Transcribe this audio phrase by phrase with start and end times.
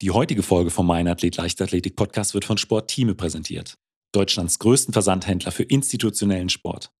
[0.00, 3.74] Die heutige Folge vom Mein Athlet Leichtathletik Podcast wird von Sportteame präsentiert.
[4.12, 6.92] Deutschlands größten Versandhändler für institutionellen Sport.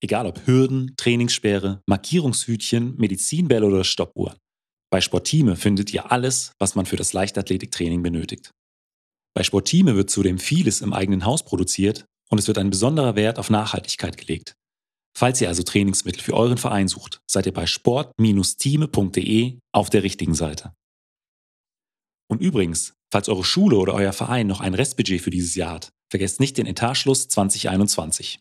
[0.00, 4.36] Egal ob Hürden, Trainingssperre, Markierungshütchen, Medizinbälle oder Stoppuhr.
[4.92, 8.52] Bei Sportteame findet ihr alles, was man für das Leichtathletiktraining benötigt.
[9.34, 13.40] Bei Sportteame wird zudem vieles im eigenen Haus produziert und es wird ein besonderer Wert
[13.40, 14.54] auf Nachhaltigkeit gelegt.
[15.16, 20.34] Falls ihr also Trainingsmittel für euren Verein sucht, seid ihr bei sport-teame.de auf der richtigen
[20.34, 20.74] Seite.
[22.28, 25.92] Und übrigens, falls eure Schule oder euer Verein noch ein Restbudget für dieses Jahr hat,
[26.10, 28.38] vergesst nicht den Etatschluss 2021.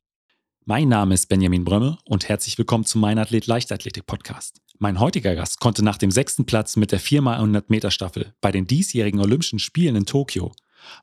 [0.66, 4.60] Mein Name ist Benjamin Brömme und herzlich willkommen zum Mein Athlet Leichtathletik Podcast.
[4.78, 8.68] Mein heutiger Gast konnte nach dem sechsten Platz mit der 4x100 Meter Staffel bei den
[8.68, 10.52] diesjährigen Olympischen Spielen in Tokio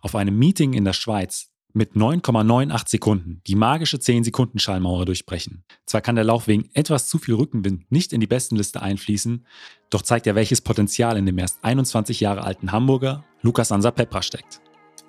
[0.02, 5.64] auf einem Meeting in der Schweiz mit 9,98 Sekunden die magische 10-Sekunden-Schallmauer durchbrechen.
[5.86, 9.44] Zwar kann der Lauf wegen etwas zu viel Rückenwind nicht in die Bestenliste einfließen,
[9.90, 14.22] doch zeigt er, welches Potenzial in dem erst 21 Jahre alten Hamburger Lukas Ansa Pepra
[14.22, 14.60] steckt.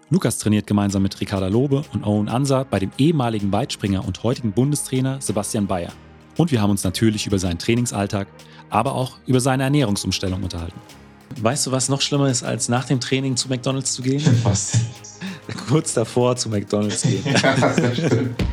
[0.10, 4.52] Lukas trainiert gemeinsam mit Ricarda Lobe und Owen Ansa bei dem ehemaligen Weitspringer und heutigen
[4.52, 5.94] Bundestrainer Sebastian Bayer.
[6.38, 8.28] Und wir haben uns natürlich über seinen Trainingsalltag,
[8.70, 10.80] aber auch über seine Ernährungsumstellung unterhalten.
[11.42, 14.24] Weißt du, was noch schlimmer ist, als nach dem Training zu McDonalds zu gehen?
[14.44, 14.80] Was?
[15.70, 17.24] Kurz davor zu McDonalds gehen.
[17.26, 18.44] ja, das stimmt.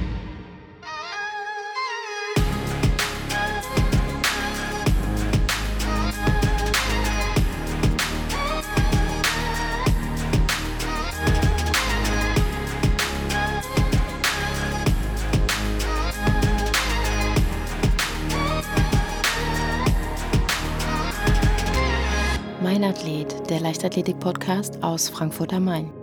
[22.62, 26.01] Mein Athlet, der Leichtathletik-Podcast aus Frankfurt am Main.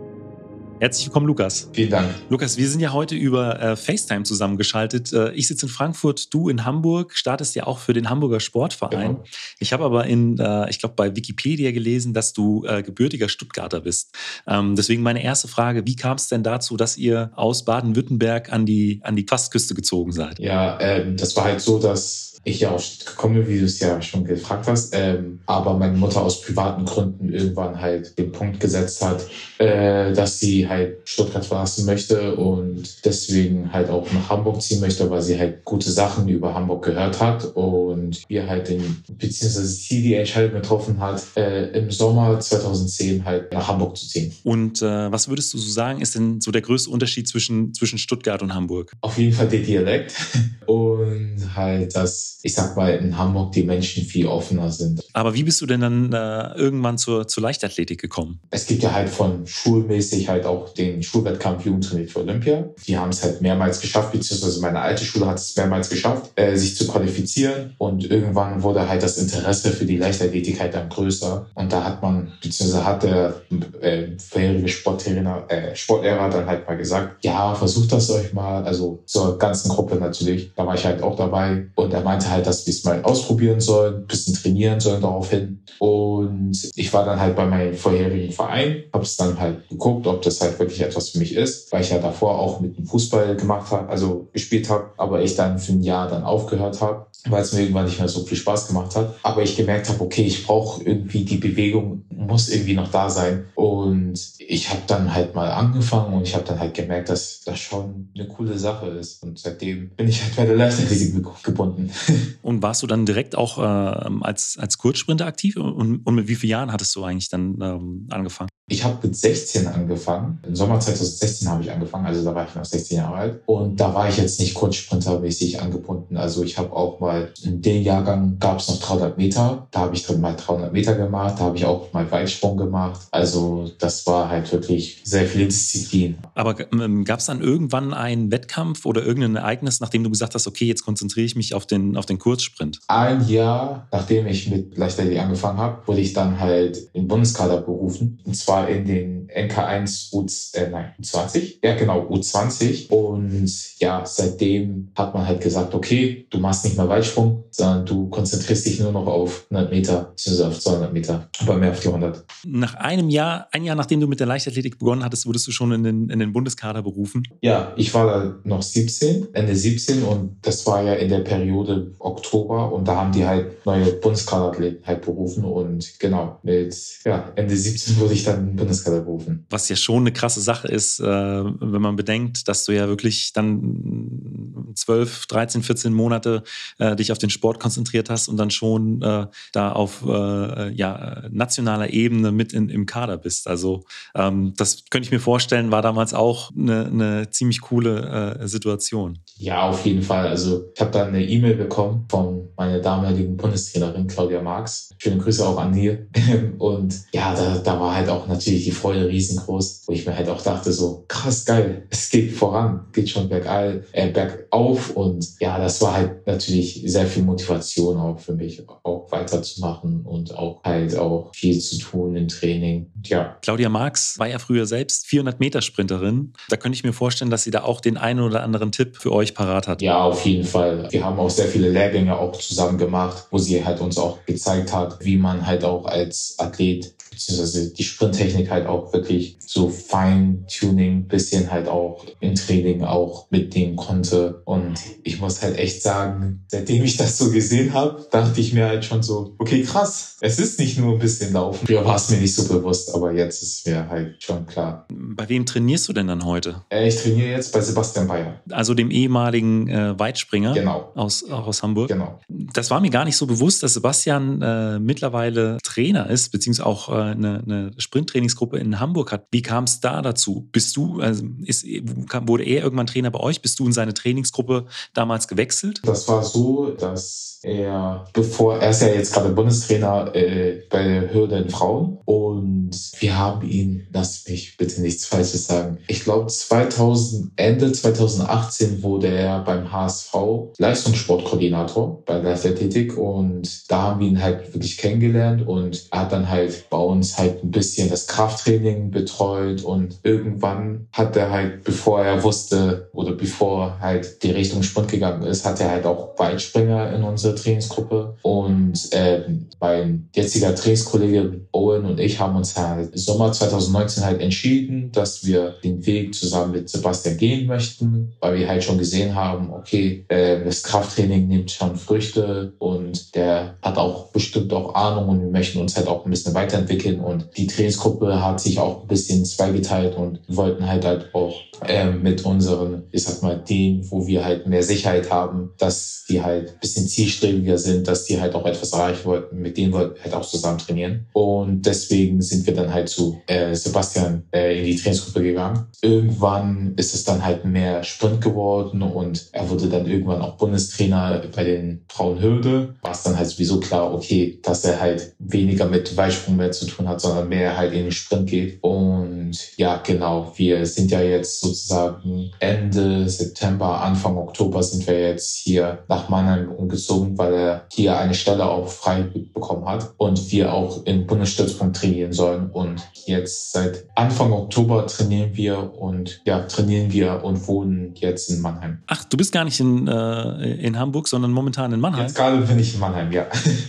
[0.80, 1.70] Herzlich willkommen, Lukas.
[1.74, 2.08] Vielen Dank.
[2.30, 5.12] Lukas, wir sind ja heute über äh, FaceTime zusammengeschaltet.
[5.12, 9.16] Äh, ich sitze in Frankfurt, du in Hamburg, startest ja auch für den Hamburger Sportverein.
[9.16, 9.24] Genau.
[9.60, 13.82] Ich habe aber in, äh, ich glaube, bei Wikipedia gelesen, dass du äh, gebürtiger Stuttgarter
[13.82, 14.16] bist.
[14.48, 18.66] Ähm, deswegen meine erste Frage, wie kam es denn dazu, dass ihr aus Baden-Württemberg an
[18.66, 20.40] die, an die Fastküste gezogen seid?
[20.40, 23.80] Ja, ähm, das war halt so, dass ich ja aus Stuttgart komme, wie du es
[23.80, 28.60] ja schon gefragt hast, ähm, aber meine Mutter aus privaten Gründen irgendwann halt den Punkt
[28.60, 29.26] gesetzt hat,
[29.58, 35.10] äh, dass sie halt Stuttgart verlassen möchte und deswegen halt auch nach Hamburg ziehen möchte,
[35.10, 40.02] weil sie halt gute Sachen über Hamburg gehört hat und wir halt den, beziehungsweise sie
[40.02, 44.34] die Entscheidung getroffen hat, äh, im Sommer 2010 halt nach Hamburg zu ziehen.
[44.44, 47.98] Und äh, was würdest du so sagen, ist denn so der größte Unterschied zwischen, zwischen
[47.98, 48.94] Stuttgart und Hamburg?
[49.02, 50.14] Auf jeden Fall der Dialekt
[50.68, 51.96] und halt,
[52.42, 55.04] ich sag mal, in Hamburg die Menschen viel offener sind.
[55.14, 58.40] Aber wie bist du denn dann äh, irgendwann zur, zur Leichtathletik gekommen?
[58.50, 62.66] Es gibt ja halt von schulmäßig halt auch den Schulwettkampf Jugendtrainiert für Olympia.
[62.88, 66.56] Die haben es halt mehrmals geschafft, beziehungsweise meine alte Schule hat es mehrmals geschafft, äh,
[66.56, 67.76] sich zu qualifizieren.
[67.78, 71.48] Und irgendwann wurde halt das Interesse für die Leichtathletik halt dann größer.
[71.56, 73.42] Und da hat man, beziehungsweise hat der
[73.82, 78.64] äh, vorherige Sporttrainer, äh, Sportlehrer dann halt mal gesagt, ja, versucht das euch mal.
[78.64, 80.54] Also zur ganzen Gruppe natürlich.
[80.56, 81.68] Da war ich halt auch dabei.
[81.76, 85.64] Und er meinte halt, dass wir es mal ausprobieren sollen, bisschen trainieren sollen daraufhin.
[85.78, 90.22] Und ich war dann halt bei meinem vorherigen Verein, habe es dann halt geguckt, ob
[90.24, 93.36] das halt wirklich etwas für mich ist, weil ich ja davor auch mit dem Fußball
[93.36, 97.42] gemacht habe, also gespielt habe, aber ich dann für ein Jahr dann aufgehört habe, weil
[97.42, 99.16] es mir irgendwann nicht mehr so viel Spaß gemacht hat.
[99.24, 103.46] Aber ich gemerkt habe, okay, ich brauche irgendwie die Bewegung, muss irgendwie noch da sein.
[103.56, 107.60] Und ich habe dann halt mal angefangen und ich habe dann halt gemerkt, dass das
[107.60, 109.24] schon eine coole Sache ist.
[109.24, 111.92] Und seitdem bin ich halt bei der Leichtathletik gebunden.
[112.42, 115.58] Und warst du dann direkt auch äh, als, als Kurzsprinter aktiv?
[115.58, 118.50] Und, und mit wie vielen Jahren hattest du eigentlich dann ähm, angefangen?
[118.72, 120.40] Ich habe mit 16 angefangen.
[120.48, 123.42] Im Sommer 2016 habe ich angefangen, also da war ich noch 16 Jahre alt.
[123.48, 126.18] Und da war ich jetzt nicht Kurzsprintermäßig angebunden.
[126.18, 129.68] Also ich habe auch mal, in dem Jahrgang gab es noch 300 Meter.
[129.72, 131.36] Da habe ich drin mal 300 Meter gemacht.
[131.40, 133.08] Da habe ich auch mal Weitsprung gemacht.
[133.10, 136.18] Also das war halt wirklich sehr viel Disziplin.
[136.36, 140.46] Aber ähm, gab es dann irgendwann einen Wettkampf oder irgendein Ereignis, nachdem du gesagt hast,
[140.48, 142.80] okay, jetzt konzentriere ich mich auf den, auf den Kurzsprint?
[142.88, 147.62] Ein Jahr, nachdem ich mit Leichtathletik angefangen habe, wurde ich dann halt in den Bundeskader
[147.62, 148.20] berufen.
[148.26, 151.60] Und zwar in den NK1 U, äh, nein, U20.
[151.64, 152.90] Ja, genau, U20.
[152.90, 158.10] Und ja, seitdem hat man halt gesagt, okay, du machst nicht mehr Weitsprung, sondern du
[158.10, 161.88] konzentrierst dich nur noch auf 100 Meter, beziehungsweise auf 200 Meter, aber mehr auf die
[161.88, 162.26] 100.
[162.46, 165.72] Nach einem Jahr, ein Jahr nachdem du mit der Leichtathletik begonnen hattest, wurdest du schon
[165.72, 167.24] in den, in den Bundeskader berufen?
[167.42, 171.94] Ja, ich war da noch 17, Ende 17 und das war ja in der Periode
[172.00, 176.76] Oktober und da haben die halt neue Bundeskaderathleten halt berufen und genau, mit
[177.06, 179.46] ja, Ende 17 wurde ich dann Bundeskader berufen.
[179.50, 183.34] Was ja schon eine krasse Sache ist, äh, wenn man bedenkt, dass du ja wirklich
[183.34, 186.44] dann 12, 13, 14 Monate
[186.78, 191.92] äh, dich auf den Sport konzentriert hast und dann schon äh, da auf ja, nationaler
[191.92, 193.48] Ebene mit in, im Kader bist.
[193.48, 193.84] Also
[194.16, 199.20] ähm, das könnte ich mir vorstellen, war damals auch eine, eine ziemlich coole Situation.
[199.38, 200.28] Ja, auf jeden Fall.
[200.28, 204.90] Also ich habe da eine E-Mail bekommen von meiner damaligen Bundestrainerin Claudia Marx.
[204.98, 205.98] Schöne Grüße auch an die.
[206.58, 210.30] Und ja, da, da war halt auch natürlich die Freude riesengroß, wo ich mir halt
[210.30, 215.60] auch dachte so, krass geil, es geht voran, geht schon bergall, äh, bergauf und ja,
[215.60, 220.96] das war halt natürlich sehr viel Motivation auch für mich, auch weiterzumachen und auch halt
[220.96, 222.92] auch viel zu tun im Training.
[223.06, 223.38] Ja.
[223.42, 226.34] Claudia Marx war ja früher selbst 400 Meter Sprinterin.
[226.50, 229.12] Da könnte ich mir vorstellen, dass sie da auch den einen oder anderen Tipp für
[229.12, 229.82] euch parat hat.
[229.82, 230.88] Ja, auf jeden Fall.
[230.92, 234.74] Wir haben auch sehr viele Lehrgänge auch zusammen gemacht, wo sie halt uns auch gezeigt
[234.74, 241.08] hat, wie man halt auch als Athlet beziehungsweise die Sprinttechnik halt auch wirklich so Feintuning
[241.08, 244.42] bisschen halt auch im Training auch mitnehmen konnte.
[244.46, 248.68] Und ich muss halt echt sagen, seitdem ich das so gesehen habe, dachte ich mir
[248.68, 251.68] halt schon so, okay, krass, es ist nicht nur ein bisschen Laufen.
[251.68, 254.88] Früher war es mir nicht so bewusst, aber jetzt ist mir halt schon klar.
[254.90, 256.62] Bei wem trainierst du denn dann heute?
[256.70, 258.40] Äh, ich trainiere jetzt bei Sebastian Bayer.
[258.50, 260.92] Also dem ehemaligen äh, Weitspringer genau.
[260.96, 261.90] aus, auch aus Hamburg.
[261.90, 262.20] Genau.
[262.30, 266.90] Das war mir gar nicht so bewusst, dass Sebastian äh, mittlerweile Trainer ist, beziehungsweise auch
[266.90, 269.28] äh, eine, eine Sprinttrainingsgruppe in Hamburg hat.
[269.32, 270.48] Wie kam es da dazu?
[270.52, 273.42] Bist du, also ist, wurde er irgendwann Trainer bei euch?
[273.42, 275.82] Bist du in seine Trainingsgruppe damals gewechselt?
[275.84, 281.14] Das war so, dass er, bevor, er ist ja jetzt gerade Bundestrainer äh, bei der
[281.14, 286.28] Hürde in Frauen und wir haben ihn, lass mich bitte nichts Falsches sagen, ich glaube
[286.28, 290.14] 2000, Ende 2018 wurde er beim HSV
[290.58, 296.30] Leistungssportkoordinator bei Leichtathletik und da haben wir ihn halt wirklich kennengelernt und er hat dann
[296.30, 299.64] halt bei uns halt ein bisschen das Krafttraining betreut.
[299.64, 305.24] Und irgendwann hat er halt, bevor er wusste oder bevor halt die Richtung Sprint gegangen
[305.24, 308.18] ist, hat er halt auch Weitspringer in unsere Trainingsgruppe.
[308.22, 309.22] Und äh,
[309.62, 315.56] mein jetziger Trainingskollege Owen und ich haben uns halt Sommer 2019 halt entschieden, dass wir
[315.64, 320.44] den Weg zusammen mit Sebastian gehen möchten, weil wir halt schon gesehen haben, okay, äh,
[320.44, 325.60] das Krafttraining nimmt schon Früchte und der hat auch bestimmt auch Ahnung und wir möchten
[325.60, 329.96] uns halt auch ein bisschen weiterentwickeln und die Trainingsgruppe hat sich auch ein bisschen zweigeteilt
[329.96, 331.36] und wollten halt halt auch
[331.68, 336.22] äh, mit unseren, ich sag mal, denen, wo wir halt mehr Sicherheit haben, dass die
[336.22, 339.96] halt ein bisschen zielstrebiger sind, dass die halt auch etwas erreichen wollten, mit denen wir
[340.04, 341.08] halt auch zusammen trainieren.
[341.14, 345.68] Und deswegen sind wir dann halt zu äh, Sebastian äh, in die Trainingsgruppe gegangen.
[345.82, 351.24] Irgendwann ist es dann halt mehr Sprint geworden und er wurde dann irgendwann auch Bundestrainer
[351.36, 352.76] bei den Frauenhürde.
[352.82, 356.66] War es dann halt sowieso klar, okay, dass er halt weniger mit Weitsprung mehr zu
[356.76, 358.64] tun hat, sondern mehr halt in den Sprint geht.
[358.64, 365.36] Und ja, genau, wir sind ja jetzt sozusagen Ende September, Anfang Oktober sind wir jetzt
[365.38, 370.54] hier nach Mannheim umgezogen, weil er hier eine Stelle auch frei bekommen hat und wir
[370.54, 372.50] auch im Bundesstützpunkt trainieren sollen.
[372.52, 378.42] Und jetzt seit Anfang Oktober trainieren wir und ja, trainieren wir und wohnen jetzt in
[378.42, 378.80] Mannheim.
[378.88, 382.04] Ach, du bist gar nicht in, äh, in Hamburg, sondern momentan in Mannheim?
[382.04, 383.28] Jetzt gerade bin ich in Mannheim, ja.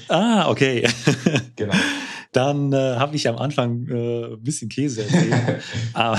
[0.08, 0.86] Ah, okay.
[1.56, 1.74] genau.
[2.32, 5.62] Dann äh, habe ich am Anfang äh, ein bisschen Käse erzählt.
[5.92, 6.18] Aber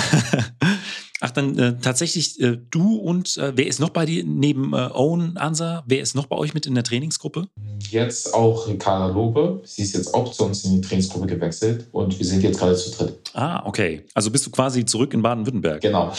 [1.23, 4.89] Ach, dann äh, tatsächlich äh, du und äh, wer ist noch bei dir neben äh,
[4.91, 5.83] Owen Ansa?
[5.85, 7.47] Wer ist noch bei euch mit in der Trainingsgruppe?
[7.91, 9.61] Jetzt auch Ricarda Lobe.
[9.63, 12.75] Sie ist jetzt auch zu uns in die Trainingsgruppe gewechselt und wir sind jetzt gerade
[12.75, 13.29] zu dritt.
[13.33, 14.03] Ah, okay.
[14.15, 15.81] Also bist du quasi zurück in Baden-Württemberg.
[15.81, 16.11] Genau.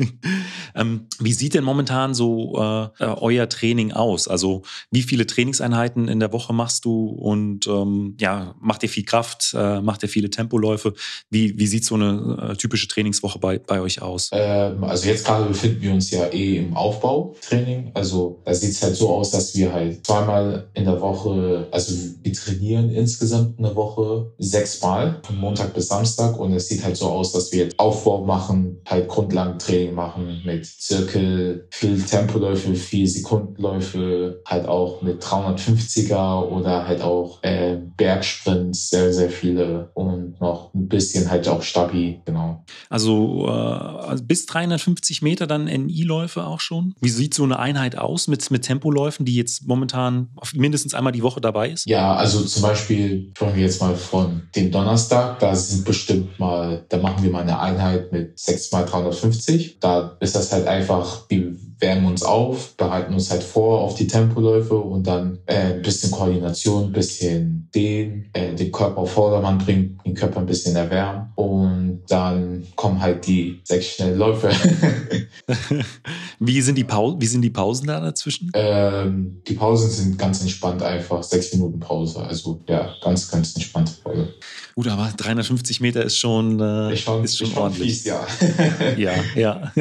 [0.74, 4.28] ähm, wie sieht denn momentan so äh, äh, euer Training aus?
[4.28, 9.04] Also wie viele Trainingseinheiten in der Woche machst du und ähm, ja, macht ihr viel
[9.04, 10.94] Kraft, macht ihr viele Tempoläufe?
[11.28, 14.30] Wie, wie sieht so eine typische Trainingswoche bei, bei euch euch aus?
[14.32, 17.90] Ähm, also jetzt gerade befinden wir uns ja eh im Aufbautraining.
[17.94, 21.94] Also da sieht es halt so aus, dass wir halt zweimal in der Woche, also
[22.22, 26.38] wir trainieren insgesamt eine Woche sechsmal, von Montag bis Samstag.
[26.38, 31.66] Und es sieht halt so aus, dass wir Aufbau machen, halt Grundlagentraining machen mit Zirkel,
[31.70, 39.30] viel Tempoläufe, viel Sekundenläufe, halt auch mit 350er oder halt auch äh, Bergsprints, sehr, sehr
[39.30, 42.64] viele und noch ein bisschen halt auch Stabi, genau.
[42.88, 46.94] Also äh also bis 350 Meter dann NI-Läufe auch schon.
[47.00, 51.22] Wie sieht so eine Einheit aus mit, mit Tempoläufen, die jetzt momentan mindestens einmal die
[51.22, 51.86] Woche dabei ist?
[51.86, 55.38] Ja, also zum Beispiel sprechen wir jetzt mal von dem Donnerstag.
[55.38, 59.78] Da sind bestimmt mal, da machen wir mal eine Einheit mit 6 mal 350.
[59.80, 64.06] Da ist das halt einfach, wie wärmen uns auf, bereiten uns halt vor auf die
[64.06, 69.58] Tempoläufe und dann äh, ein bisschen Koordination, ein bisschen den, äh, den Körper auf Vordermann
[69.58, 74.50] bringen, den Körper ein bisschen erwärmen und dann kommen halt die sechs schnellen Läufe.
[76.38, 78.50] wie, sind die wie sind die Pausen da dazwischen?
[78.54, 82.20] Ähm, die Pausen sind ganz entspannt einfach, sechs Minuten Pause.
[82.20, 84.28] Also ja, ganz, ganz entspannte Pause.
[84.74, 88.02] Gut, aber 350 Meter ist schon, äh, ist schon, ist schon, ist ordentlich.
[88.02, 88.26] Fies, ja.
[88.96, 89.72] ja, ja.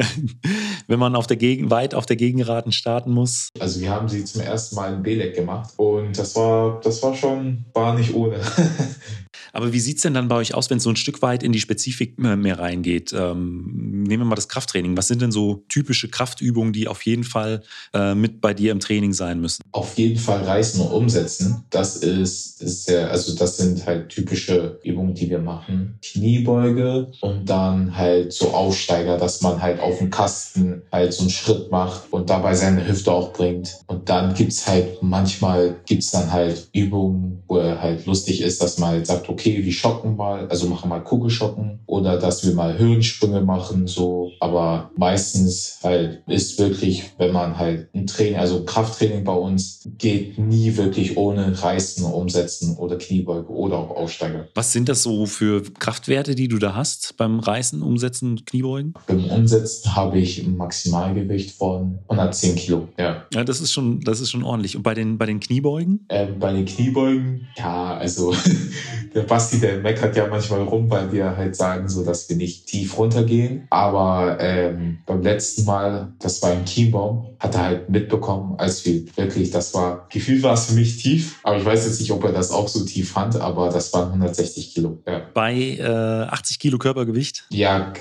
[0.89, 3.49] Wenn man auf der Gegen weit auf der Gegenraten starten muss.
[3.59, 7.13] Also wir haben sie zum ersten Mal in Belek gemacht und das war, das war
[7.13, 8.41] schon, war nicht ohne.
[9.53, 11.43] Aber wie sieht es denn dann bei euch aus, wenn es so ein Stück weit
[11.43, 13.13] in die Spezifik mehr reingeht?
[13.13, 14.97] Ähm, nehmen wir mal das Krafttraining.
[14.97, 17.61] Was sind denn so typische Kraftübungen, die auf jeden Fall
[17.93, 19.61] äh, mit bei dir im Training sein müssen?
[19.71, 21.63] Auf jeden Fall reißen und umsetzen.
[21.69, 25.99] Das ist, ist sehr, also das sind halt typische Übungen, die wir machen.
[26.01, 31.29] Kniebeuge und dann halt so Aufsteiger, dass man halt auf dem Kasten halt so einen
[31.29, 33.77] Schritt macht und dabei seine Hüfte auch bringt.
[33.87, 38.77] Und dann gibt's halt, manchmal gibt's dann halt Übungen, wo er halt lustig ist, dass
[38.77, 42.77] man halt sagt, okay, wir schocken mal, also machen mal Kugelschocken oder dass wir mal
[42.77, 44.31] Höhensprünge machen, so.
[44.39, 50.37] Aber meistens halt ist wirklich, wenn man halt ein Training, also Krafttraining bei uns geht
[50.37, 54.47] nie wirklich ohne Reißen, Umsetzen oder Kniebeuge oder auch Aufsteiger.
[54.55, 58.93] Was sind das so für Kraftwerte, die du da hast beim Reißen, Umsetzen, Kniebeugen?
[59.07, 63.25] Beim Umsetzen habe ich ein Maximalgewicht von 110 Kilo, ja.
[63.33, 64.75] Ja, das ist schon, das ist schon ordentlich.
[64.75, 66.05] Und bei den, bei den Kniebeugen?
[66.09, 68.33] Ähm, bei den Kniebeugen, ja, also
[69.13, 72.65] der Basti, der meckert ja manchmal rum, weil wir halt sagen, so dass wir nicht
[72.67, 73.67] tief runtergehen.
[73.69, 79.05] Aber ähm, beim letzten Mal, das war im Chiembaum, hat er halt mitbekommen, als wir
[79.15, 82.23] wirklich, das war, Gefühl war es für mich tief, aber ich weiß jetzt nicht, ob
[82.25, 84.97] er das auch so tief fand, aber das waren 160 Kilo.
[85.07, 85.21] Ja.
[85.33, 87.45] Bei äh, 80 Kilo Körpergewicht?
[87.49, 87.93] Ja,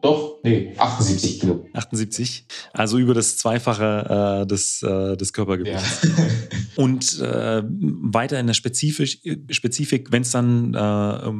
[0.00, 1.66] doch, nee, 78 Kilo.
[1.72, 6.02] 78, also über das Zweifache äh, des, äh, des Körpergewichts.
[6.02, 6.10] Ja.
[6.76, 11.30] Und äh, weiter in der Spezifik, Spezifik wenn es dann, äh,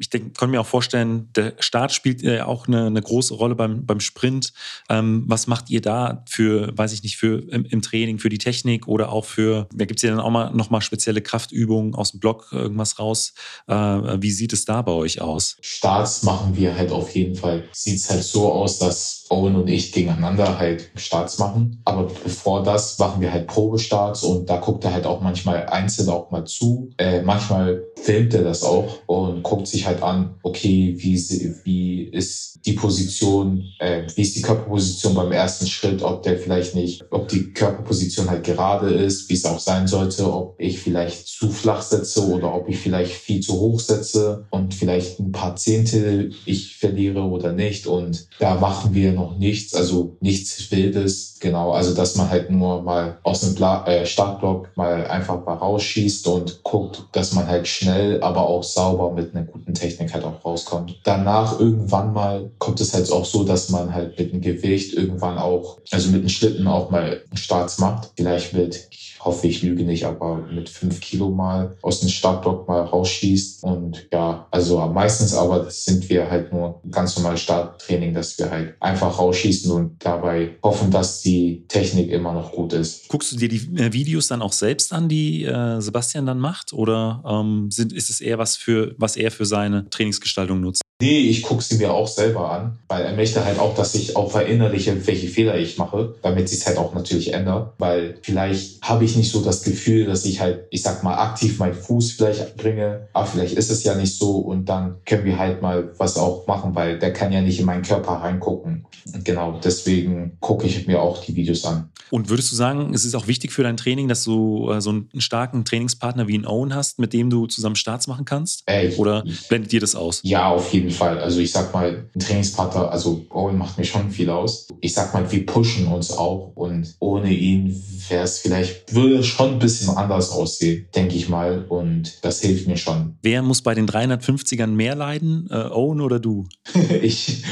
[0.00, 3.54] ich denke, kann mir auch vorstellen, der Start spielt ja auch eine, eine, große Rolle
[3.54, 4.52] beim, beim Sprint.
[4.88, 8.38] Ähm, was macht ihr da für, weiß ich nicht, für im, im Training, für die
[8.38, 12.10] Technik oder auch für, da gibt es ja dann auch mal nochmal spezielle Kraftübungen aus
[12.10, 13.34] dem Block, irgendwas raus.
[13.68, 15.58] Äh, wie sieht es da bei euch aus?
[15.60, 17.68] Starts machen wir halt auf jeden Fall.
[17.72, 21.80] Sieht es halt so aus, dass Owen und ich gegeneinander halt Starts machen.
[21.84, 26.08] Aber bevor das machen wir halt Probestarts und da guckt er halt auch manchmal einzeln
[26.08, 26.90] auch mal zu.
[26.98, 31.16] Äh, manchmal filmt er das auch und guckt sich halt an, okay, wie,
[31.64, 36.74] wie ist die Position, äh, wie ist die Körperposition beim ersten Schritt, ob der vielleicht
[36.74, 41.28] nicht, ob die Körperposition halt gerade ist, wie es auch sein sollte, ob ich vielleicht
[41.28, 45.56] zu flach setze oder ob ich vielleicht viel zu hoch setze und vielleicht ein paar
[45.56, 47.86] Zehntel ich verliere oder nicht.
[47.86, 51.72] Und da machen wir noch nichts, also nichts Wildes, genau.
[51.72, 56.26] Also dass man halt nur mal aus dem Bla äh, Startblock mal einfach mal rausschießt
[56.28, 60.44] und guckt, dass man halt schnell, aber auch sauber mit einer guten Technik halt auch
[60.44, 61.00] rauskommt.
[61.04, 65.38] Danach irgendwann mal kommt es halt auch so, dass man halt mit dem Gewicht irgendwann
[65.38, 68.10] auch, also mit dem Schlitten auch mal Starts macht.
[68.16, 68.88] Vielleicht mit
[69.20, 73.64] hoffe, ich lüge nicht, aber mit fünf Kilo mal aus dem Startblock mal rausschießt.
[73.64, 78.74] Und ja, also meistens aber sind wir halt nur ganz normal Starttraining, dass wir halt
[78.80, 83.08] einfach rausschießen und dabei hoffen, dass die Technik immer noch gut ist.
[83.08, 86.72] Guckst du dir die äh, Videos dann auch selbst an, die äh, Sebastian dann macht?
[86.72, 90.82] Oder ähm, sind, ist es eher was für, was er für seine Trainingsgestaltung nutzt?
[91.00, 94.16] Nee, ich gucke sie mir auch selber an, weil er möchte halt auch, dass ich
[94.16, 97.74] auch verinnerliche, welche Fehler ich mache, damit sich halt auch natürlich ändert.
[97.78, 101.60] Weil vielleicht habe ich nicht so das Gefühl, dass ich halt, ich sag mal, aktiv
[101.60, 105.38] meinen Fuß vielleicht bringe, aber vielleicht ist es ja nicht so und dann können wir
[105.38, 108.84] halt mal was auch machen, weil der kann ja nicht in meinen Körper reingucken.
[109.22, 111.90] Genau, deswegen gucke ich mir auch die Videos an.
[112.10, 114.90] Und würdest du sagen, es ist auch wichtig für dein Training, dass du äh, so
[114.90, 118.62] einen starken Trainingspartner wie einen Owen hast, mit dem du zusammen Starts machen kannst?
[118.66, 120.20] Äh, Oder blendet dir das aus?
[120.24, 120.87] Ja, auf jeden Fall.
[121.00, 124.68] Also ich sag mal, ein Trainingspartner, also Owen macht mir schon viel aus.
[124.80, 127.74] Ich sag mal, wir pushen uns auch und ohne ihn
[128.08, 131.64] wäre es vielleicht, würde schon ein bisschen anders aussehen, denke ich mal.
[131.68, 133.16] Und das hilft mir schon.
[133.22, 135.48] Wer muss bei den 350ern mehr leiden?
[135.50, 136.46] Äh, Owen oder du?
[137.02, 137.44] ich,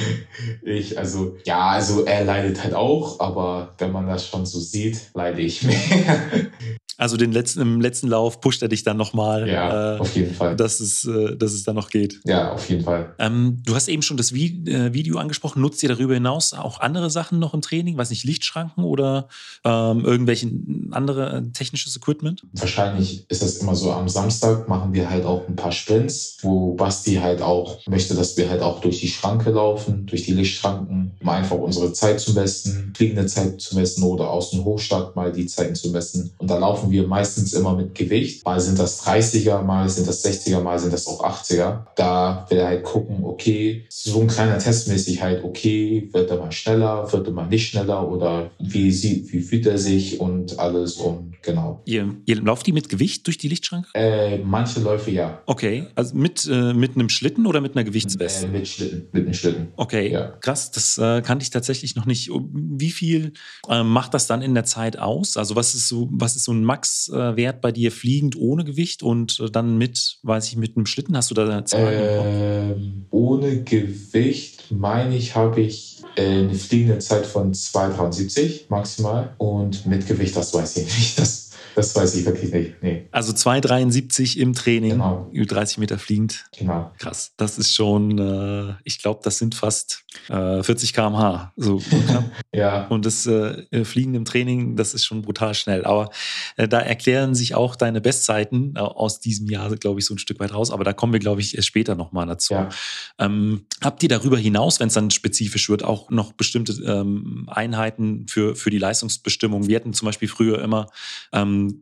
[0.62, 5.10] ich, also, ja, also er leidet halt auch, aber wenn man das schon so sieht,
[5.14, 5.76] leide ich mehr.
[6.98, 9.48] Also den letzten, im letzten Lauf pusht er dich dann nochmal.
[9.48, 10.56] Ja, äh, auf jeden Fall.
[10.56, 12.20] Dass es, äh, dass es dann noch geht.
[12.24, 13.14] Ja, auf jeden Fall.
[13.18, 15.60] Ähm, du hast eben schon das Vi äh, Video angesprochen.
[15.60, 17.98] Nutzt ihr darüber hinaus auch andere Sachen noch im Training?
[17.98, 19.28] Weiß nicht, Lichtschranken oder
[19.64, 20.50] ähm, irgendwelche
[20.90, 22.42] andere äh, technisches Equipment?
[22.52, 23.92] Wahrscheinlich ist das immer so.
[23.92, 28.36] Am Samstag machen wir halt auch ein paar Sprints, wo Basti halt auch möchte, dass
[28.36, 32.32] wir halt auch durch die Schranke laufen, durch die Lichtschranken, um einfach unsere Zeit zu
[32.32, 36.32] messen, fliegende Zeit zu messen oder aus dem Hochstart mal die Zeiten zu messen.
[36.38, 38.44] Und da laufen wir meistens immer mit Gewicht.
[38.44, 41.84] Mal sind das 30er, mal sind das 60er, mal sind das auch 80er.
[41.96, 46.52] Da will er halt gucken, okay, so ein kleiner Testmäßig halt, okay, wird er mal
[46.52, 50.94] schneller, wird er mal nicht schneller oder wie sieht, wie fühlt er sich und alles
[50.94, 51.82] und genau.
[51.86, 53.88] Ihr, ihr lauft die mit Gewicht durch die Lichtschranke?
[53.94, 55.42] Äh, manche Läufe ja.
[55.46, 58.46] Okay, also mit, äh, mit einem Schlitten oder mit einer Gewichtsweste?
[58.46, 59.68] Äh, mit Schlitten, mit einem Schlitten.
[59.76, 60.28] Okay, ja.
[60.40, 62.30] krass, das äh, kannte ich tatsächlich noch nicht.
[62.52, 63.32] Wie viel
[63.68, 65.36] äh, macht das dann in der Zeit aus?
[65.36, 69.40] Also was ist so, was ist so ein Max-Wert bei dir fliegend ohne Gewicht und
[69.40, 71.16] äh, dann mit, weiß ich, mit einem Schlitten?
[71.16, 77.24] Hast du da Zahlen ähm, Ohne Gewicht, meine ich, habe ich äh, eine fliegende Zeit
[77.24, 81.18] von 2,73 maximal und mit Gewicht, das weiß ich nicht.
[81.18, 81.45] Das
[81.76, 82.82] das weiß ich wirklich nicht.
[82.82, 83.06] Nee.
[83.10, 85.28] Also 2,73 im Training, genau.
[85.30, 86.46] über 30 Meter fliegend.
[86.58, 86.90] Genau.
[86.96, 87.34] Krass.
[87.36, 91.52] Das ist schon, äh, ich glaube, das sind fast äh, 40 km/h.
[91.56, 91.82] So,
[92.54, 92.86] ja.
[92.86, 95.84] Und das äh, Fliegen im Training, das ist schon brutal schnell.
[95.84, 96.08] Aber
[96.56, 100.18] äh, da erklären sich auch deine Bestzeiten äh, aus diesem Jahr, glaube ich, so ein
[100.18, 100.70] Stück weit raus.
[100.70, 102.54] Aber da kommen wir, glaube ich, später nochmal dazu.
[102.54, 102.70] Ja.
[103.18, 108.26] Ähm, habt ihr darüber hinaus, wenn es dann spezifisch wird, auch noch bestimmte ähm, Einheiten
[108.28, 109.68] für, für die Leistungsbestimmung?
[109.68, 110.86] Wir hatten zum Beispiel früher immer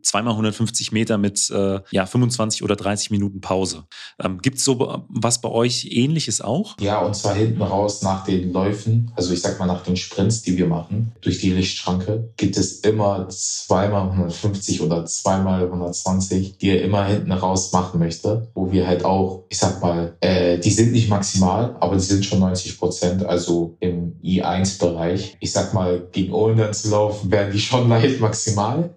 [0.01, 3.85] zweimal 150 Meter mit äh, ja, 25 oder 30 Minuten Pause.
[4.21, 6.75] Ähm, Gibt es so was bei euch Ähnliches auch?
[6.79, 10.41] Ja, und zwar hinten raus nach den Läufen, also ich sag mal nach den Sprints,
[10.41, 16.69] die wir machen, durch die Lichtschranke, gibt es immer zweimal 150 oder zweimal 120, die
[16.69, 20.71] er immer hinten raus machen möchte, wo wir halt auch, ich sag mal, äh, die
[20.71, 25.37] sind nicht maximal, aber die sind schon 90 Prozent, also im I1-Bereich.
[25.39, 28.95] Ich sag mal, gegen Olden zu laufen, werden die schon leicht maximal.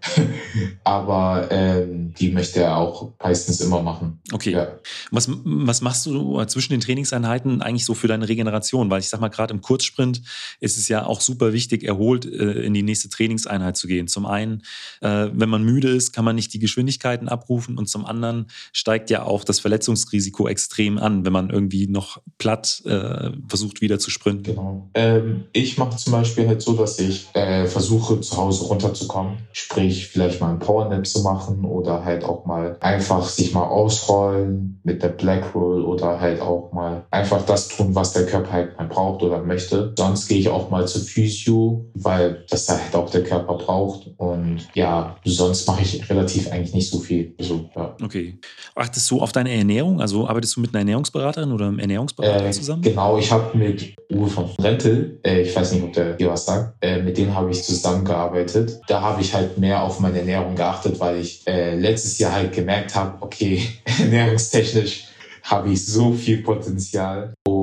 [0.85, 4.21] Aber ähm, die möchte er auch meistens immer machen.
[4.33, 4.53] Okay.
[4.53, 4.69] Ja.
[5.11, 8.91] Was, was machst du zwischen den Trainingseinheiten eigentlich so für deine Regeneration?
[8.91, 10.23] Weil ich sag mal, gerade im Kurzsprint
[10.61, 14.09] ist es ja auch super wichtig, erholt äh, in die nächste Trainingseinheit zu gehen.
[14.09, 14.63] Zum einen,
[15.01, 19.11] äh, wenn man müde ist, kann man nicht die Geschwindigkeiten abrufen und zum anderen steigt
[19.11, 24.11] ja auch das Verletzungsrisiko extrem an, wenn man irgendwie noch platt äh, versucht, wieder zu
[24.11, 24.45] sprinten.
[24.45, 24.91] Genau.
[24.95, 29.39] Ähm, ich mache zum Beispiel halt so, dass ich äh, versuche, zu Hause runterzukommen.
[29.53, 34.79] Sprich, vielleicht mal ein Powernap zu machen oder halt auch mal einfach sich mal ausrollen
[34.85, 38.77] mit der Black Roll oder halt auch mal einfach das tun, was der Körper halt
[38.77, 39.95] mal braucht oder möchte.
[39.97, 44.11] Sonst gehe ich auch mal zu Physio, weil das halt auch der Körper braucht.
[44.19, 47.35] Und ja, sonst mache ich relativ eigentlich nicht so viel.
[47.39, 47.97] Also, ja.
[48.03, 48.39] Okay.
[48.75, 50.03] Achtest du auf deine Ernährung?
[50.03, 52.83] Also arbeitest du mit einer Ernährungsberaterin oder einem Ernährungsberater äh, zusammen?
[52.83, 56.45] Genau, ich habe mit Uwe von Rentel, äh, ich weiß nicht, ob der hier was
[56.45, 58.81] sagt, äh, mit denen habe ich zusammengearbeitet.
[58.87, 62.53] Da habe ich halt mehr auf meine Ernährung geachtet, weil ich äh, letztes Jahr halt
[62.53, 63.63] gemerkt habe, okay,
[63.99, 65.05] ernährungstechnisch
[65.43, 67.33] habe ich so viel Potenzial.
[67.47, 67.58] Und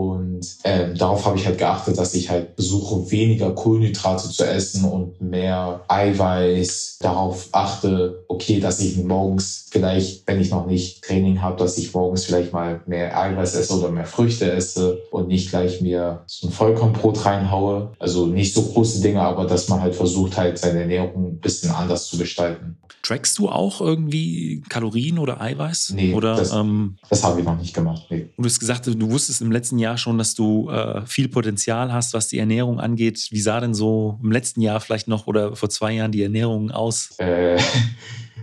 [0.64, 5.22] ähm, darauf habe ich halt geachtet, dass ich halt versuche, weniger Kohlenhydrate zu essen und
[5.22, 7.00] mehr Eiweiß.
[7.02, 11.94] Darauf achte, okay, dass ich morgens vielleicht, wenn ich noch nicht Training habe, dass ich
[11.94, 16.48] morgens vielleicht mal mehr Eiweiß esse oder mehr Früchte esse und nicht gleich mir so
[16.48, 17.92] ein Vollkornbrot reinhaue.
[18.00, 21.72] Also nicht so große Dinge, aber dass man halt versucht, halt seine Ernährung ein bisschen
[21.72, 22.78] anders zu gestalten.
[23.04, 25.94] Trackst du auch irgendwie Kalorien oder Eiweiß?
[25.96, 28.04] Nee, oder, das, ähm, das habe ich noch nicht gemacht.
[28.10, 28.30] Nee.
[28.36, 32.14] Du hast gesagt, du wusstest im letzten Jahr schon, dass du äh, viel Potenzial hast,
[32.14, 33.28] was die Ernährung angeht.
[33.32, 36.72] Wie sah denn so im letzten Jahr vielleicht noch oder vor zwei Jahren die Ernährung
[36.72, 37.12] aus?
[37.20, 37.58] Äh,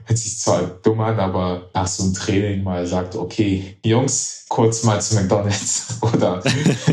[0.04, 4.82] hört sich zwar dumm an, aber nach so einem Training mal sagt, okay, Jungs, kurz
[4.82, 6.42] mal zu McDonalds oder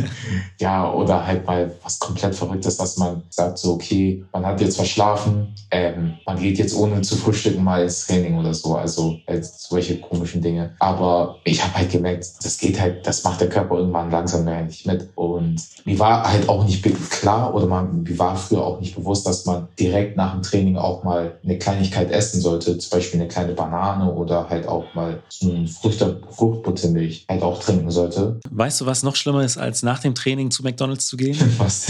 [0.59, 4.77] ja, oder halt mal was komplett Verrücktes, dass man sagt so, okay, man hat jetzt
[4.77, 9.45] verschlafen, ähm, man geht jetzt ohne zu frühstücken mal ins Training oder so, also halt
[9.45, 10.73] solche komischen Dinge.
[10.79, 14.63] Aber ich habe halt gemerkt, das geht halt, das macht der Körper irgendwann langsam mehr
[14.63, 15.09] nicht mit.
[15.15, 19.27] Und mir war halt auch nicht klar oder man, mir war früher auch nicht bewusst,
[19.27, 23.29] dass man direkt nach dem Training auch mal eine Kleinigkeit essen sollte, zum Beispiel eine
[23.29, 28.39] kleine Banane oder halt auch mal so ein Fruchtbuttermilch halt auch trinken sollte.
[28.49, 31.37] Weißt du, was noch schlimmer ist, als nach dem Training zu McDonalds zu gehen?
[31.57, 31.87] Was?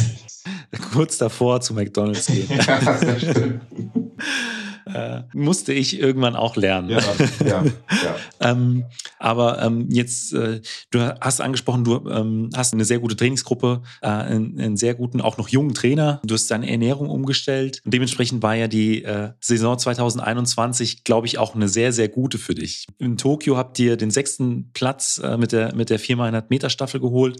[0.93, 2.47] Kurz davor zu McDonalds gehen.
[2.67, 3.61] ja, das stimmt.
[4.93, 6.89] äh, musste ich irgendwann auch lernen.
[6.89, 6.99] Ja,
[7.45, 8.15] ja, ja.
[8.39, 8.85] ähm,
[9.19, 14.07] Aber ähm, jetzt, äh, du hast angesprochen, du ähm, hast eine sehr gute Trainingsgruppe, äh,
[14.07, 16.21] einen, einen, sehr guten, auch noch jungen Trainer.
[16.23, 17.81] Du hast deine Ernährung umgestellt.
[17.85, 22.37] Und dementsprechend war ja die äh, Saison 2021, glaube ich, auch eine sehr, sehr gute
[22.37, 22.87] für dich.
[22.97, 26.99] In Tokio habt ihr den sechsten Platz äh, mit der, mit der 4x100 Meter Staffel
[26.99, 27.39] geholt.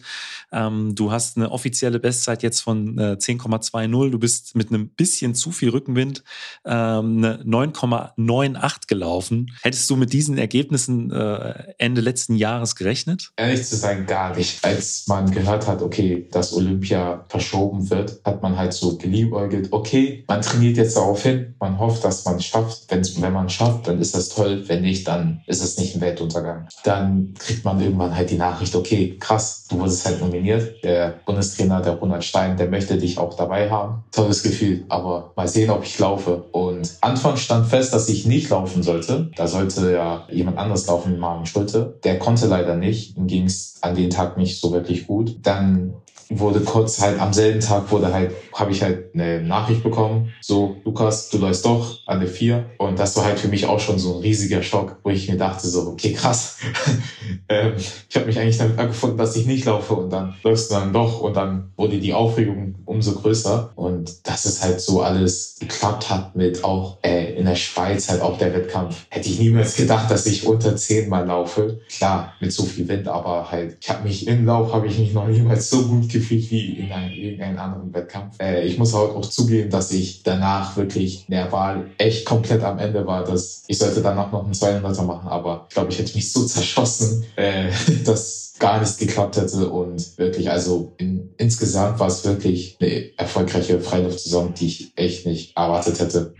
[0.51, 4.09] Ähm, du hast eine offizielle Bestzeit jetzt von äh, 10,20.
[4.09, 6.23] Du bist mit einem bisschen zu viel Rückenwind
[6.65, 9.51] ähm, eine 9,98 gelaufen.
[9.61, 13.31] Hättest du mit diesen Ergebnissen äh, Ende letzten Jahres gerechnet?
[13.37, 14.63] Ehrlich zu sein, gar nicht.
[14.63, 20.23] Als man gehört hat, okay, dass Olympia verschoben wird, hat man halt so geliebäugelt, okay,
[20.27, 22.83] man trainiert jetzt darauf hin, man hofft, dass man es schafft.
[22.89, 24.63] Wenn's, wenn man es schafft, dann ist das toll.
[24.67, 26.67] Wenn nicht, dann ist es nicht ein Weltuntergang.
[26.83, 30.83] Dann kriegt man irgendwann halt die Nachricht, okay, krass, du wurdest halt nominiert.
[30.83, 34.03] Der Bundestrainer, der Ronald Stein, der möchte dich auch dabei haben.
[34.11, 36.43] Tolles Gefühl, aber mal sehen, ob ich laufe.
[36.51, 39.31] Und Anfang stand fest, dass ich nicht laufen sollte.
[39.35, 41.99] Da sollte ja jemand anderes laufen, Marvin Schulte.
[42.03, 43.17] Der konnte leider nicht.
[43.17, 45.37] Ihm ging es an den Tag nicht so wirklich gut.
[45.43, 45.93] Dann
[46.29, 50.77] wurde kurz halt am selben Tag wurde halt, habe ich halt eine Nachricht bekommen, so
[50.85, 52.69] Lukas, du läufst doch alle vier.
[52.77, 55.37] Und das war halt für mich auch schon so ein riesiger Schock, wo ich mir
[55.37, 56.57] dachte so, okay, krass.
[57.49, 60.75] ähm, ich habe mich eigentlich damit angefunden, dass ich nicht laufe und dann läufst du
[60.75, 63.71] dann doch und dann wurde die Aufregung umso größer.
[63.75, 68.21] Und dass es halt so alles geklappt hat mit auch äh, in der Schweiz halt
[68.21, 71.79] auch der Wettkampf, hätte ich niemals gedacht, dass ich unter zehn mal laufe.
[71.89, 75.13] Klar, mit so viel Wind, aber halt, ich habe mich im Lauf, habe ich mich
[75.13, 78.39] noch niemals so gut gefühlt wie in einem, irgendeinem anderen Wettkampf.
[78.39, 83.05] Äh, ich muss auch, auch zugeben, dass ich danach wirklich nerval echt komplett am Ende
[83.05, 83.23] war.
[83.23, 86.45] Dass ich sollte danach noch einen 200er machen, aber ich glaube, ich hätte mich so
[86.45, 87.69] zerschossen, äh,
[88.05, 93.79] dass gar nichts geklappt hätte und wirklich, also in, insgesamt war es wirklich eine erfolgreiche
[93.79, 96.33] Freiluftsaison, die ich echt nicht erwartet hätte.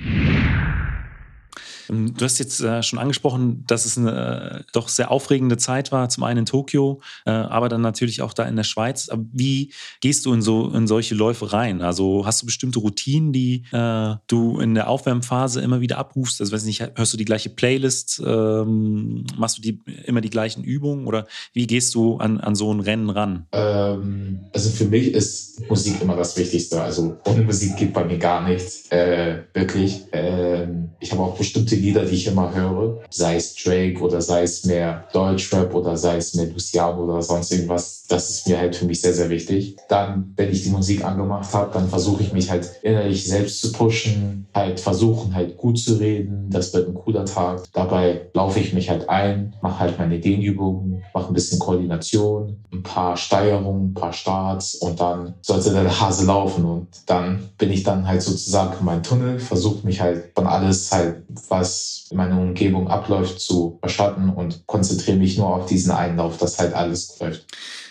[1.91, 5.93] Ähm, du hast jetzt äh, schon angesprochen, dass es eine äh, doch sehr aufregende Zeit
[5.93, 9.09] war, zum einen in Tokio, äh, aber dann natürlich auch da in der Schweiz.
[9.33, 11.83] Wie gehst du in so in solche Läufe rein?
[11.83, 16.41] Also hast du bestimmte Routinen, die äh, du in der Aufwärmphase immer wieder abrufst?
[16.41, 18.23] Also weiß nicht, hörst du die gleiche Playlist?
[18.25, 22.73] Ähm, machst du die immer die gleichen Übungen oder wie gehst du an, an so
[22.73, 23.47] ein Rennen ran?
[23.53, 26.81] Ähm, also für mich ist Musik immer das Wichtigste.
[26.81, 30.03] Also ohne Musik geht bei mir gar nichts, äh, wirklich.
[30.13, 34.21] Ähm, ich habe auch bestimmte bestimmte Lieder, die ich immer höre, sei es Drake oder
[34.21, 38.59] sei es mehr Deutschrap oder sei es mehr Luciano oder sonst irgendwas, das ist mir
[38.59, 39.77] halt für mich sehr, sehr wichtig.
[39.89, 43.73] Dann, wenn ich die Musik angemacht habe, dann versuche ich mich halt innerlich selbst zu
[43.73, 47.65] pushen, halt versuchen halt gut zu reden, das wird ein cooler Tag.
[47.73, 52.83] Dabei laufe ich mich halt ein, mache halt meine Dehnübungen, mache ein bisschen Koordination, ein
[52.83, 57.83] paar Steigerungen, ein paar Starts und dann sollte der Hase laufen und dann bin ich
[57.83, 61.66] dann halt sozusagen in meinem Tunnel, versuche mich halt von alles halt, was
[62.11, 66.75] in meiner Umgebung abläuft, zu verschatten und konzentriere mich nur auf diesen Einlauf, dass halt
[66.75, 67.47] alles läuft.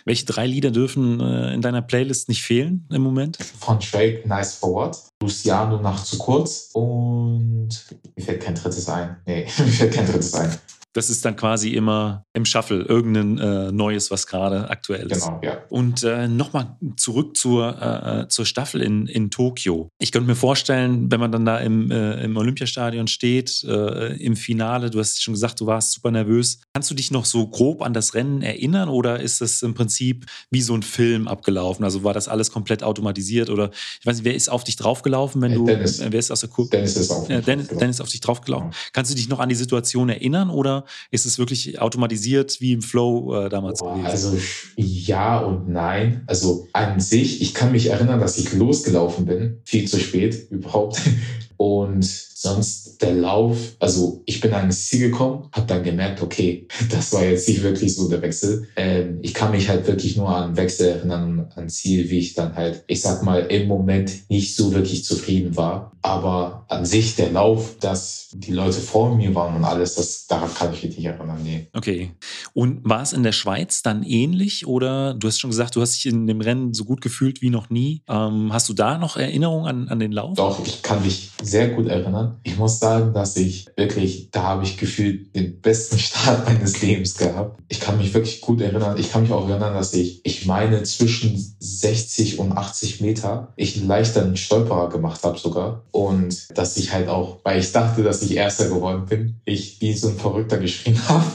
[0.05, 3.37] Welche drei Lieder dürfen äh, in deiner Playlist nicht fehlen im Moment?
[3.59, 4.99] Von Drake, Nice for What.
[5.19, 6.69] Luciano, Nacht zu kurz.
[6.73, 7.69] Und
[8.15, 9.17] mir fällt kein drittes ein.
[9.25, 10.55] Nee, mir fällt kein drittes ein.
[10.93, 15.25] Das ist dann quasi immer im Shuffle irgendein äh, Neues, was gerade aktuell ist.
[15.25, 15.57] Genau, ja.
[15.67, 19.89] Und äh, nochmal zurück zur, äh, äh, zur Staffel in, in Tokio.
[19.99, 24.37] Ich könnte mir vorstellen, wenn man dann da im, äh, im Olympiastadion steht, äh, im
[24.37, 26.61] Finale, du hast schon gesagt, du warst super nervös.
[26.75, 30.25] Kannst du dich noch so grob an das Rennen erinnern oder ist das im Prinzip
[30.51, 31.85] wie so ein Film abgelaufen?
[31.85, 35.41] Also war das alles komplett automatisiert oder ich weiß nicht, wer ist auf dich draufgelaufen?
[35.41, 36.71] wenn du, Dennis, wer ist aus der Kurve?
[36.71, 38.71] Dennis ist auf, äh, Dennis, Dennis auf dich draufgelaufen.
[38.71, 38.77] Ja.
[38.91, 42.81] Kannst du dich noch an die Situation erinnern oder ist es wirklich automatisiert wie im
[42.81, 44.07] Flow äh, damals Boah, gewesen?
[44.07, 44.37] Also
[44.75, 46.25] ja und nein.
[46.27, 50.99] Also an sich, ich kann mich erinnern, dass ich losgelaufen bin, viel zu spät überhaupt.
[51.57, 52.03] Und
[52.37, 57.23] sonst der Lauf, also ich bin ans Ziel gekommen, habe dann gemerkt, okay, das war
[57.23, 58.67] jetzt nicht wirklich so der Wechsel.
[58.75, 62.55] Ähm, ich kann mich halt wirklich nur an Wechsel erinnern, an Ziel, wie ich dann
[62.55, 65.93] halt, ich sag mal, im Moment nicht so wirklich zufrieden war.
[66.01, 70.53] Aber an sich der Lauf, dass die Leute vor mir waren und alles, das, daran
[70.53, 71.39] kann ich mich nicht erinnern.
[71.41, 71.69] Nee.
[71.73, 72.11] Okay.
[72.53, 75.95] Und war es in der Schweiz dann ähnlich oder du hast schon gesagt, du hast
[75.95, 78.03] dich in dem Rennen so gut gefühlt wie noch nie.
[78.07, 80.35] Ähm, hast du da noch Erinnerungen an, an den Lauf?
[80.35, 82.25] Doch, ich kann mich sehr gut erinnern.
[82.43, 87.17] Ich muss sagen, dass ich wirklich, da habe ich gefühlt den besten Start meines Lebens
[87.17, 87.59] gehabt.
[87.67, 88.97] Ich kann mich wirklich gut erinnern.
[88.97, 93.83] Ich kann mich auch erinnern, dass ich, ich meine, zwischen 60 und 80 Meter ich
[93.83, 95.83] leichter einen Stolperer gemacht habe sogar.
[95.91, 99.93] Und dass ich halt auch, weil ich dachte, dass ich Erster geworden bin, ich wie
[99.93, 101.25] so ein Verrückter geschrien habe.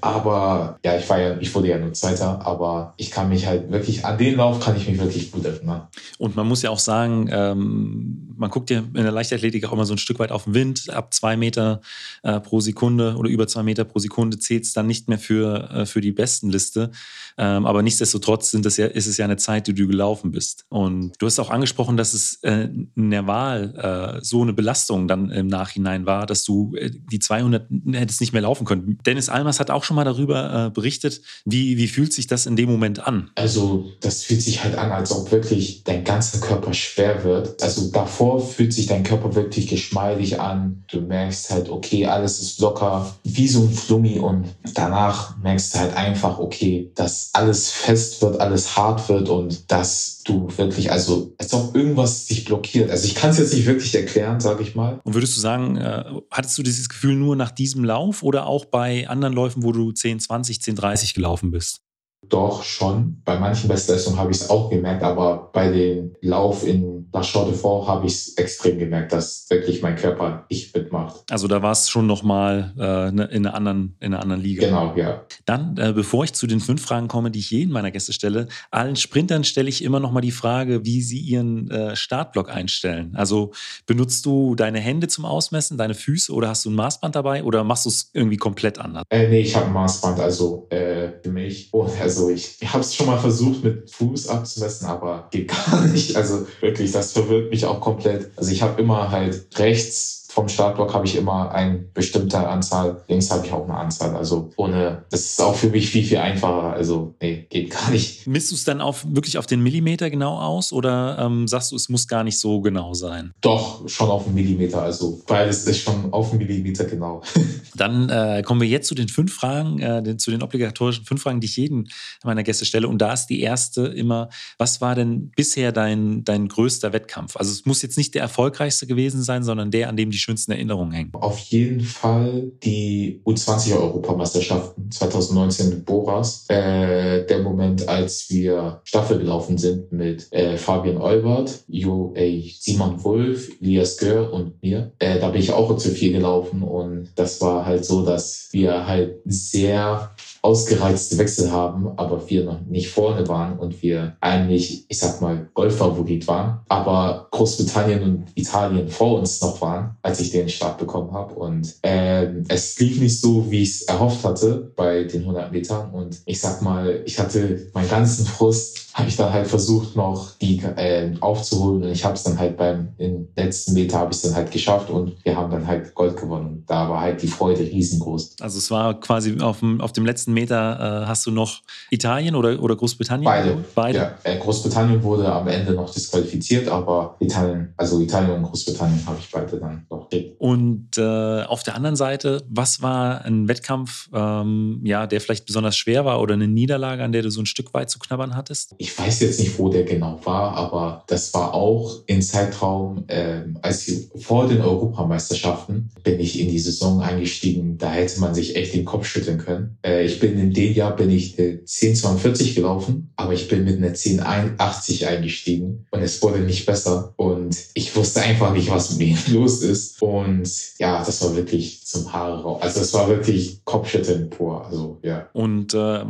[0.00, 3.70] aber ja, ich war ja, ich wurde ja nur Zweiter, aber ich kann mich halt
[3.70, 5.88] wirklich, an den Lauf kann ich mich wirklich gut erinnern.
[6.18, 9.86] Und man muss ja auch sagen, ähm, man guckt ja in der Leichtathletik auch immer
[9.86, 10.90] so ein Stück weit auf den Wind.
[10.90, 11.80] Ab zwei Meter
[12.24, 15.70] äh, pro Sekunde oder über zwei Meter pro Sekunde zählt es dann nicht mehr für,
[15.70, 16.90] äh, für die Bestenliste.
[17.38, 20.64] Ähm, aber nichtsdestotrotz sind das ja, ist es ja eine Zeit, die du gelaufen bist.
[20.68, 25.06] Und du hast auch angesprochen, dass es äh, in der Wahl äh, so eine Belastung
[25.06, 28.98] dann im Nachhinein war, dass du äh, die 200 hättest nicht mehr laufen können.
[29.06, 31.22] Dennis Almers hat auch schon mal darüber äh, berichtet.
[31.44, 33.30] Wie, wie fühlt sich das in dem Moment an?
[33.36, 37.62] Also das fühlt sich halt an, als ob wirklich dein ganzer Körper schwer wird.
[37.62, 40.84] Also davor fühlt sich dein Körper wirklich geschmeidig an.
[40.90, 45.78] Du merkst halt, okay, alles ist locker, wie so ein Flummi und danach merkst du
[45.78, 51.34] halt einfach, okay, dass alles fest wird, alles hart wird und dass du wirklich, also
[51.38, 52.90] als ob irgendwas dich blockiert.
[52.90, 55.00] Also ich kann es jetzt nicht wirklich erklären, sage ich mal.
[55.04, 58.64] Und würdest du sagen, äh, hattest du dieses Gefühl nur nach diesem Lauf oder auch
[58.64, 61.80] bei anderen Läufen, wo du 10, 20, 10, 30 gelaufen bist?
[62.28, 63.20] Doch schon.
[63.24, 67.60] Bei manchen Bestleistungen habe ich es auch gemerkt, aber bei dem Lauf in La Chaux
[67.60, 71.24] Fonds habe ich es extrem gemerkt, dass wirklich mein Körper nicht mitmacht.
[71.30, 74.66] Also da war es schon nochmal äh, ne, in, einer anderen, in einer anderen Liga.
[74.66, 75.24] Genau, ja.
[75.44, 78.48] Dann, äh, bevor ich zu den fünf Fragen komme, die ich jeden meiner Gäste stelle,
[78.70, 83.14] allen Sprintern stelle ich immer nochmal die Frage, wie sie ihren äh, Startblock einstellen.
[83.14, 83.52] Also
[83.86, 87.64] benutzt du deine Hände zum Ausmessen, deine Füße oder hast du ein Maßband dabei oder
[87.64, 89.02] machst du es irgendwie komplett anders?
[89.10, 91.68] Äh, nee, ich habe ein Maßband, also äh, für mich.
[91.72, 95.86] Oh, also ich, ich habe es schon mal versucht mit Fuß abzumessen, aber geht gar
[95.86, 96.16] nicht.
[96.16, 98.30] Also wirklich, das verwirrt mich auch komplett.
[98.36, 103.30] Also ich habe immer halt rechts vom Startblock habe ich immer eine bestimmte Anzahl, links
[103.30, 104.16] habe ich auch eine Anzahl.
[104.16, 106.72] Also ohne, das ist auch für mich viel, viel einfacher.
[106.72, 108.26] Also nee, geht gar nicht.
[108.26, 111.76] Misst du es dann auf, wirklich auf den Millimeter genau aus oder ähm, sagst du,
[111.76, 113.32] es muss gar nicht so genau sein?
[113.42, 114.80] Doch, schon auf den Millimeter.
[114.80, 117.22] Also beides ist schon auf den Millimeter genau.
[117.74, 121.40] dann äh, kommen wir jetzt zu den fünf Fragen, äh, zu den obligatorischen fünf Fragen,
[121.40, 121.90] die ich jeden
[122.24, 122.88] meiner Gäste stelle.
[122.88, 127.36] Und da ist die erste immer, was war denn bisher dein, dein größter Wettkampf?
[127.36, 130.52] Also es muss jetzt nicht der erfolgreichste gewesen sein, sondern der, an dem die schönsten
[130.52, 131.10] Erinnerungen hängen?
[131.14, 136.46] Auf jeden Fall die U20-Europameisterschaften 2019 in Boras.
[136.48, 143.02] Äh, der Moment, als wir Staffel gelaufen sind mit äh, Fabian Olbert, jo, äh, Simon
[143.04, 144.92] Wolf, Elias Gör und mir.
[144.98, 148.86] Äh, da bin ich auch zu viel gelaufen und das war halt so, dass wir
[148.86, 154.98] halt sehr ausgereizte Wechsel haben, aber wir noch nicht vorne waren und wir eigentlich, ich
[154.98, 160.48] sag mal, Golffavorit waren, aber Großbritannien und Italien vor uns noch waren, als ich den
[160.48, 161.34] Start bekommen habe.
[161.34, 165.90] Und äh, es lief nicht so, wie ich es erhofft hatte bei den 100 Metern.
[165.90, 170.36] Und ich sag mal, ich hatte meinen ganzen Frust habe ich dann halt versucht, noch
[170.38, 171.84] die äh, aufzuholen.
[171.84, 174.50] Und ich habe es dann halt beim im letzten Meter habe ich es dann halt
[174.50, 176.64] geschafft und wir haben dann halt Gold gewonnen.
[176.66, 178.36] Da war halt die Freude riesengroß.
[178.40, 182.34] Also es war quasi auf dem, auf dem letzten Meter äh, hast du noch Italien
[182.34, 183.24] oder, oder Großbritannien?
[183.24, 183.64] Beide.
[183.74, 183.98] Beide.
[183.98, 189.18] Ja, äh, Großbritannien wurde am Ende noch disqualifiziert, aber Italien, also Italien und Großbritannien habe
[189.18, 190.08] ich beide dann noch.
[190.38, 195.76] Und äh, auf der anderen Seite, was war ein Wettkampf, ähm, ja, der vielleicht besonders
[195.76, 198.74] schwer war oder eine Niederlage, an der du so ein Stück weit zu knabbern hattest?
[198.82, 203.58] ich weiß jetzt nicht, wo der genau war, aber das war auch im Zeitraum, ähm,
[203.62, 207.78] als ich, vor den Europameisterschaften bin ich in die Saison eingestiegen.
[207.78, 209.78] Da hätte man sich echt den Kopf schütteln können.
[209.84, 213.78] Äh, ich bin in dem Jahr bin ich eine 1042 gelaufen, aber ich bin mit
[213.78, 219.08] einer 1080 eingestiegen und es wurde nicht besser und ich wusste einfach nicht, was mit
[219.08, 220.00] mir los ist.
[220.00, 222.62] Und ja, das war wirklich zum Haare raus.
[222.62, 224.64] Also es war wirklich Kopfschütteln pur.
[224.64, 225.28] Also ja.
[225.32, 226.04] Und äh,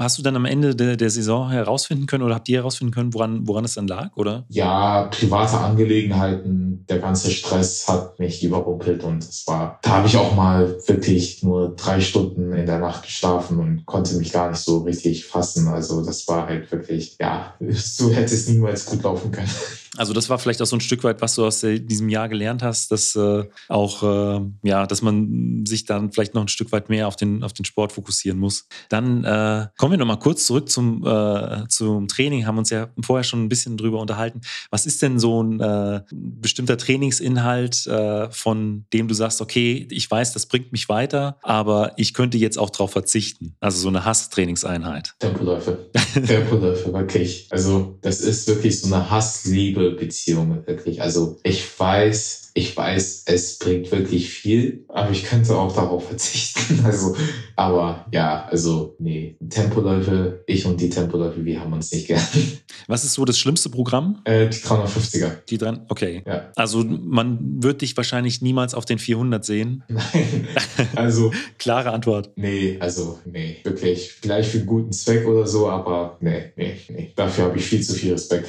[0.00, 3.14] hast du dann am Ende de der Saison herausfinden können oder habt ihr herausfinden können,
[3.14, 4.44] woran, woran es dann lag, oder?
[4.50, 10.16] Ja, private Angelegenheiten, der ganze Stress hat mich überrumpelt und es war, da habe ich
[10.18, 14.60] auch mal wirklich nur drei Stunden in der Nacht geschlafen und konnte mich gar nicht
[14.60, 15.68] so richtig fassen.
[15.68, 19.50] Also das war halt wirklich, ja, so hätte es niemals gut laufen können.
[19.96, 22.62] Also das war vielleicht auch so ein Stück weit, was du aus diesem Jahr gelernt
[22.62, 26.88] hast, dass äh, auch äh, ja, dass man sich dann vielleicht noch ein Stück weit
[26.88, 28.68] mehr auf den auf den Sport fokussieren muss.
[28.88, 32.46] Dann äh, kommen wir noch mal kurz zurück zum äh, zum Training.
[32.46, 34.40] Haben uns ja vorher schon ein bisschen drüber unterhalten.
[34.70, 40.10] Was ist denn so ein äh, bestimmter Trainingsinhalt, äh, von dem du sagst, okay, ich
[40.10, 43.35] weiß, das bringt mich weiter, aber ich könnte jetzt auch darauf verzichten.
[43.60, 45.14] Also so eine Hasstrainingseinheit.
[45.18, 47.48] Tempoläufe, Tempoläufe wirklich.
[47.50, 51.02] Also das ist wirklich so eine Hassliebe Beziehungen wirklich.
[51.02, 56.82] Also ich weiß, ich weiß, es bringt wirklich viel, aber ich könnte auch darauf verzichten.
[56.84, 57.14] Also,
[57.54, 62.22] aber ja, also nee, Tempoläufe, ich und die Tempoläufe, wir haben uns nicht gern.
[62.86, 64.22] Was ist so das schlimmste Programm?
[64.24, 65.32] Äh, die 350er.
[65.50, 66.22] Die dran, okay.
[66.26, 66.50] Ja.
[66.56, 69.84] Also man wird dich wahrscheinlich niemals auf den 400 sehen.
[69.88, 70.48] Nein,
[70.94, 72.30] also klare Antwort.
[72.36, 74.12] Nee, also nee, wirklich.
[74.12, 77.12] Vielleicht für einen guten Zweck oder so, aber nee, nee, nee.
[77.14, 78.48] Dafür habe ich viel zu viel Respekt.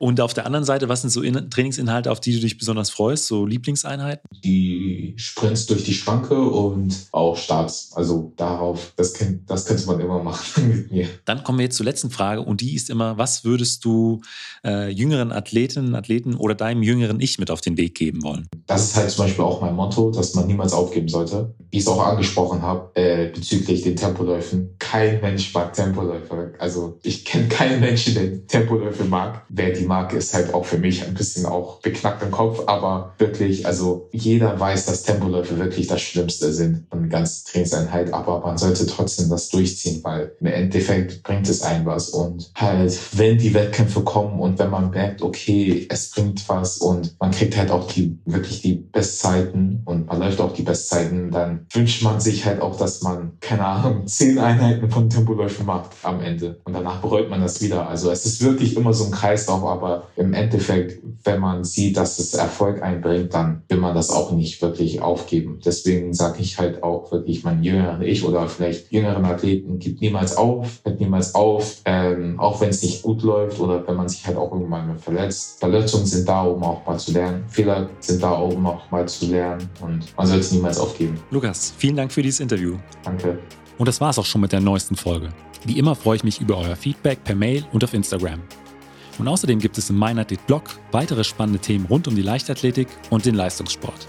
[0.00, 3.26] Und auf der anderen Seite, was sind so Trainingsinhalte, auf die du dich besonders freust?
[3.26, 4.22] So Lieblingseinheiten?
[4.42, 7.92] Die Sprints durch die Schranke und auch Starts.
[7.94, 11.06] Also darauf, das, kann, das könnte man immer machen mit mir.
[11.26, 14.22] Dann kommen wir jetzt zur letzten Frage und die ist immer, was würdest du
[14.64, 18.48] äh, jüngeren Athletinnen, Athleten oder deinem jüngeren Ich mit auf den Weg geben wollen?
[18.66, 21.54] Das ist halt zum Beispiel auch mein Motto, dass man niemals aufgeben sollte.
[21.70, 24.76] Wie ich es auch angesprochen habe, äh, bezüglich den Tempoläufen.
[24.78, 26.54] Kein Mensch mag Tempoläufe.
[26.58, 29.44] Also ich kenne keinen Menschen, der Tempoläufe mag.
[29.50, 33.12] Wer die mag, ist halt auch für mich ein bisschen auch beknackt im Kopf, aber
[33.18, 38.40] wirklich, also jeder weiß, dass Tempoläufe wirklich das Schlimmste sind von der ganzen Trainingseinheit, aber
[38.40, 43.36] man sollte trotzdem das durchziehen, weil im Endeffekt bringt es ein was und halt, wenn
[43.36, 47.72] die Wettkämpfe kommen und wenn man merkt, okay, es bringt was und man kriegt halt
[47.72, 52.44] auch die, wirklich die Bestzeiten und man läuft auch die Bestzeiten, dann wünscht man sich
[52.46, 57.00] halt auch, dass man, keine Ahnung, zehn Einheiten von Tempoläufen macht am Ende und danach
[57.00, 57.88] bereut man das wieder.
[57.88, 59.79] Also es ist wirklich immer so ein Kreislauf, aber
[60.16, 64.32] im Endeffekt, wenn man sieht, dass es Erfolg ein einbringt, dann will man das auch
[64.32, 65.60] nicht wirklich aufgeben.
[65.64, 70.36] Deswegen sage ich halt auch wirklich mein jüngeren Ich oder vielleicht jüngeren Athleten, gibt niemals
[70.36, 74.26] auf, hört niemals auf, ähm, auch wenn es nicht gut läuft oder wenn man sich
[74.26, 75.60] halt auch irgendwann mal verletzt.
[75.60, 77.44] Verletzungen sind da, um auch mal zu lernen.
[77.48, 81.20] Fehler sind da, um auch mal zu lernen und man sollte niemals aufgeben.
[81.30, 82.76] Lukas, vielen Dank für dieses Interview.
[83.04, 83.38] Danke.
[83.78, 85.30] Und das war es auch schon mit der neuesten Folge.
[85.64, 88.40] Wie immer freue ich mich über euer Feedback per Mail und auf Instagram.
[89.18, 93.24] Und außerdem gibt es im MeinAthlet Blog weitere spannende Themen rund um die Leichtathletik und
[93.26, 94.08] den Leistungssport.